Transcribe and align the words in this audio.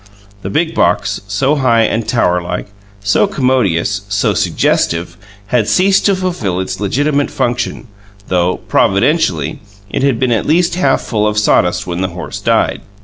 The 0.41 0.49
big 0.49 0.73
box, 0.73 1.21
so 1.27 1.57
high 1.57 1.83
and 1.83 2.07
towerlike, 2.07 2.65
so 3.03 3.27
commodious, 3.27 4.01
so 4.09 4.33
suggestive, 4.33 5.15
had 5.49 5.67
ceased 5.67 6.07
to 6.07 6.15
fulfil 6.15 6.59
its 6.59 6.79
legitimate 6.79 7.29
function; 7.29 7.85
though, 8.27 8.57
providentially, 8.67 9.59
it 9.91 10.01
had 10.01 10.19
been 10.19 10.31
at 10.31 10.47
least 10.47 10.73
half 10.73 11.01
full 11.01 11.27
of 11.27 11.37
sawdust 11.37 11.85
when 11.85 12.01
the 12.01 12.07
horse 12.17 12.39
died. 12.39 12.81